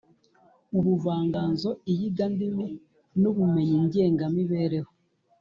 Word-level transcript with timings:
ubuvanganzo, 0.77 1.69
iyigandimi 1.91 2.67
n’ubumenyi 3.21 3.77
ngengamibereho 3.85 4.89